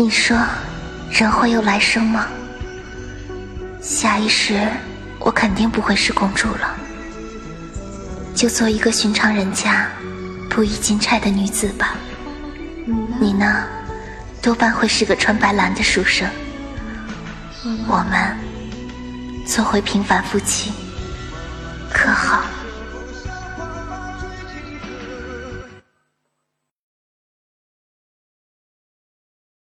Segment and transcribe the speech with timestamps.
[0.00, 0.38] 你说
[1.10, 2.28] 人会有来生吗？
[3.82, 4.56] 下一世
[5.18, 6.76] 我肯定不会是公主了。
[8.32, 9.90] 就做一个寻常人家
[10.48, 11.96] 布衣金钗的女子吧。
[13.20, 13.64] 你呢，
[14.40, 16.30] 多半会是个穿白蓝的书生。
[17.88, 18.36] 我们
[19.44, 20.72] 做回平凡夫妻，
[21.92, 22.44] 可好？